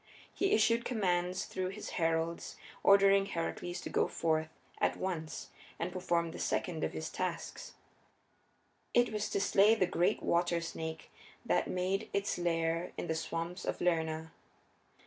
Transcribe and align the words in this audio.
He 0.33 0.53
issued 0.53 0.83
commands 0.83 1.45
through 1.45 1.67
his 1.67 1.91
heralds 2.01 2.55
ordering 2.81 3.27
Heracles 3.27 3.79
to 3.81 3.89
go 3.91 4.07
forth 4.07 4.49
at 4.79 4.97
once 4.97 5.49
and 5.77 5.91
perform 5.91 6.31
the 6.31 6.39
second 6.39 6.83
of 6.83 6.93
his 6.93 7.07
tasks. 7.11 7.73
It 8.95 9.13
was 9.13 9.29
to 9.29 9.39
slay 9.39 9.75
the 9.75 9.85
great 9.85 10.23
water 10.23 10.59
snake 10.59 11.11
that 11.45 11.67
made 11.67 12.09
its 12.13 12.39
lair 12.39 12.93
in 12.97 13.05
the 13.05 13.13
swamps 13.13 13.63
of 13.63 13.79
Lerna. 13.79 14.31